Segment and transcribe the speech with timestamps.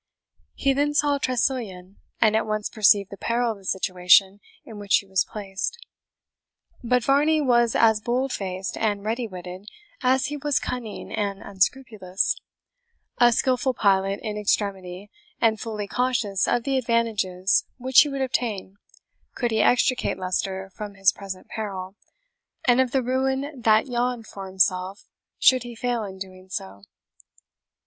[0.55, 4.95] He then saw Tressilian, and at once perceived the peril of the situation in which
[4.97, 5.77] he was placed.
[6.83, 9.69] But Varney was as bold faced and ready witted
[10.01, 12.35] as he was cunning and unscrupulous
[13.19, 18.77] a skilful pilot in extremity, and fully conscious of the advantages which he would obtain
[19.35, 21.95] could he extricate Leicester from his present peril,
[22.65, 25.05] and of the ruin that yawned for himself
[25.37, 26.85] should he fail in doing so.